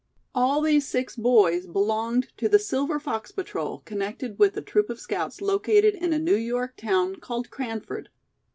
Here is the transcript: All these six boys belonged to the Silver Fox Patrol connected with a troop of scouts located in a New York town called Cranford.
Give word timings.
All 0.33 0.61
these 0.61 0.87
six 0.87 1.15
boys 1.15 1.67
belonged 1.67 2.35
to 2.37 2.49
the 2.49 2.57
Silver 2.57 2.99
Fox 2.99 3.31
Patrol 3.31 3.83
connected 3.85 4.39
with 4.39 4.57
a 4.57 4.61
troop 4.63 4.89
of 4.89 4.99
scouts 4.99 5.41
located 5.41 5.93
in 5.93 6.11
a 6.11 6.17
New 6.17 6.37
York 6.37 6.75
town 6.75 7.17
called 7.17 7.51
Cranford. 7.51 8.09